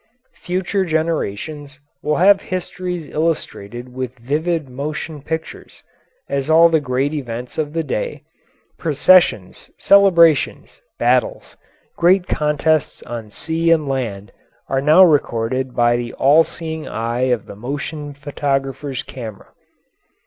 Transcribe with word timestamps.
Future 0.41 0.83
generations 0.83 1.79
will 2.01 2.15
have 2.15 2.41
histories 2.41 3.05
illustrated 3.07 3.93
with 3.93 4.17
vivid 4.17 4.67
motion 4.67 5.21
pictures, 5.21 5.83
as 6.27 6.49
all 6.49 6.69
the 6.69 6.79
great 6.81 7.13
events 7.13 7.59
of 7.59 7.73
the 7.73 7.83
day, 7.83 8.23
processions, 8.79 9.69
celebrations, 9.77 10.81
battles, 10.97 11.55
great 11.99 12.25
contests 12.27 13.03
on 13.03 13.29
sea 13.29 13.69
and 13.69 13.87
land 13.87 14.31
are 14.67 14.81
now 14.81 15.03
recorded 15.03 15.75
by 15.75 15.95
the 15.95 16.13
all 16.13 16.43
seeing 16.43 16.87
eye 16.87 17.27
of 17.29 17.45
the 17.45 17.55
motion 17.55 18.11
photographer's 18.15 19.03
camera. 19.03 19.49